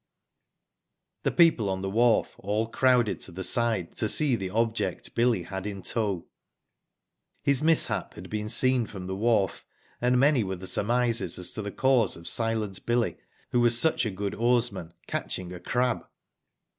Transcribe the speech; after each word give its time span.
The 1.21 1.31
people 1.31 1.69
on 1.69 1.81
the 1.81 1.89
wharf 1.91 2.33
all 2.39 2.65
crowded 2.65 3.19
to 3.19 3.31
the 3.31 3.43
side 3.43 3.95
to 3.97 4.09
see 4.09 4.35
the 4.35 4.49
object 4.49 5.13
Billy 5.13 5.43
had 5.43 5.67
in 5.67 5.83
tow. 5.83 6.25
His 7.43 7.61
mishap 7.61 8.15
had 8.15 8.27
been 8.27 8.49
seen 8.49 8.87
from 8.87 9.05
the 9.05 9.15
wharf, 9.15 9.63
and 10.01 10.19
many 10.19 10.43
were 10.43 10.55
the 10.55 10.65
surmises 10.65 11.37
as 11.37 11.53
to 11.53 11.61
the 11.61 11.71
cause 11.71 12.17
of 12.17 12.27
*' 12.27 12.27
Silent 12.27 12.83
Billy," 12.87 13.17
who 13.51 13.59
was 13.59 13.77
such 13.79 14.03
a 14.03 14.09
good 14.09 14.33
oarsman, 14.33 14.95
catching 15.05 15.53
a 15.53 15.59
crab. 15.59 16.07